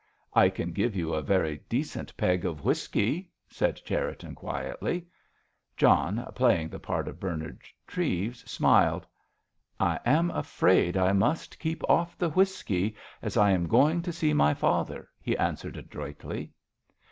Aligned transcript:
"I 0.33 0.49
can 0.49 0.71
give 0.71 0.95
you 0.95 1.13
a 1.13 1.21
very 1.21 1.61
decent 1.69 2.17
peg 2.17 2.43
of 2.43 2.63
whisky," 2.65 3.29
said 3.47 3.75
Cherriton, 3.85 4.33
quietly. 4.33 5.05
John, 5.77 6.25
playing 6.33 6.69
the 6.69 6.79
part 6.79 7.07
of 7.07 7.19
Bernard 7.19 7.61
Treves, 7.85 8.39
smiled. 8.49 9.05
"I 9.79 9.99
am 10.03 10.31
afraid 10.31 10.97
I 10.97 11.13
must 11.13 11.59
keep 11.59 11.87
off 11.87 12.17
the 12.17 12.31
whisky, 12.31 12.95
as 13.21 13.37
I 13.37 13.51
am 13.51 13.67
going 13.67 14.01
to 14.01 14.11
see 14.11 14.33
my 14.33 14.55
father," 14.55 15.07
he 15.21 15.37
answered 15.37 15.77
adroitly. 15.77 16.51